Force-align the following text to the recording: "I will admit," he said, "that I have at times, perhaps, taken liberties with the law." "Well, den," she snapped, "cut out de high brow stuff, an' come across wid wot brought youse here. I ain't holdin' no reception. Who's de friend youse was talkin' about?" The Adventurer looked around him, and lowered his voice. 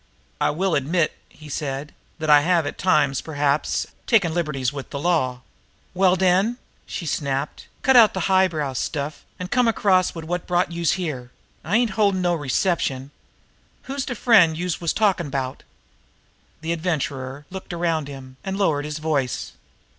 "I 0.39 0.49
will 0.49 0.73
admit," 0.73 1.15
he 1.29 1.47
said, 1.47 1.93
"that 2.17 2.27
I 2.27 2.41
have 2.41 2.65
at 2.65 2.79
times, 2.79 3.21
perhaps, 3.21 3.85
taken 4.07 4.33
liberties 4.33 4.73
with 4.73 4.89
the 4.89 4.97
law." 4.97 5.41
"Well, 5.93 6.15
den," 6.15 6.57
she 6.87 7.05
snapped, 7.05 7.67
"cut 7.83 7.95
out 7.95 8.15
de 8.15 8.21
high 8.21 8.47
brow 8.47 8.73
stuff, 8.73 9.23
an' 9.37 9.49
come 9.49 9.67
across 9.67 10.15
wid 10.15 10.25
wot 10.25 10.47
brought 10.47 10.71
youse 10.71 10.93
here. 10.93 11.29
I 11.63 11.77
ain't 11.77 11.91
holdin' 11.91 12.19
no 12.23 12.33
reception. 12.33 13.11
Who's 13.83 14.03
de 14.03 14.15
friend 14.15 14.57
youse 14.57 14.81
was 14.81 14.91
talkin' 14.91 15.27
about?" 15.27 15.61
The 16.61 16.71
Adventurer 16.71 17.45
looked 17.51 17.71
around 17.71 18.07
him, 18.07 18.37
and 18.43 18.57
lowered 18.57 18.85
his 18.85 18.97
voice. 18.97 19.51